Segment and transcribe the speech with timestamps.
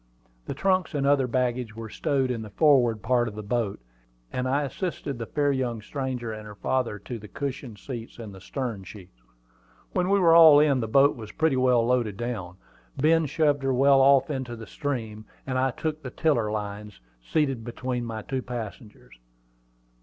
[0.47, 3.79] The trunks and the other baggage were stowed in the forward part of the boat,
[4.33, 8.41] and I assisted the fair stranger and her father to the cushioned seats in the
[8.41, 9.21] stern sheets.
[9.93, 12.55] When we were all in, the boat was pretty well loaded down.
[12.97, 17.63] Ben shoved her well off into the stream, and I took the tiller lines, seated
[17.63, 19.19] between my two passengers.